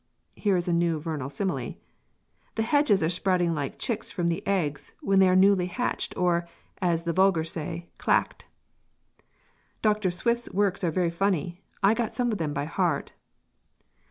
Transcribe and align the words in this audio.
Here 0.35 0.57
is 0.57 0.67
a 0.67 0.73
new 0.73 0.99
vernal 0.99 1.29
simile: 1.29 1.75
"The 2.55 2.63
hedges 2.63 3.03
are 3.03 3.07
sprouting 3.09 3.53
like 3.53 3.77
chicks 3.77 4.09
from 4.09 4.29
the 4.29 4.41
eggs 4.47 4.93
when 5.01 5.19
they 5.19 5.29
are 5.29 5.35
newly 5.35 5.67
hatched 5.67 6.17
or, 6.17 6.47
as 6.81 7.03
the 7.03 7.13
vulgar 7.13 7.43
say, 7.43 7.87
clacked". 7.99 8.47
"Doctor 9.83 10.09
Swift's 10.09 10.49
works 10.49 10.83
are 10.83 10.89
very 10.89 11.11
funny; 11.11 11.61
I 11.83 11.93
got 11.93 12.15
some 12.15 12.31
of 12.31 12.39
them 12.39 12.51
by 12.51 12.65
heart." 12.65 13.13